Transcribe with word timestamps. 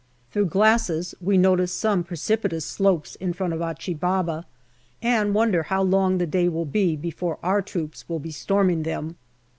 Through 0.31 0.47
glasses 0.47 1.13
we 1.21 1.37
notice 1.37 1.71
some 1.71 2.03
pre 2.03 2.17
cipitous 2.17 2.63
slopes 2.63 3.13
in 3.17 3.33
front 3.33 3.53
of 3.53 3.61
Achi 3.61 3.93
Baba, 3.93 4.47
and 4.99 5.35
wonder 5.35 5.61
how 5.61 5.83
long 5.83 6.17
the 6.17 6.25
day 6.25 6.49
will 6.49 6.65
be 6.65 6.95
before 6.95 7.37
our 7.43 7.61
troops 7.61 8.09
will 8.09 8.17
be 8.17 8.31
storming 8.31 8.81
them. 8.81 9.15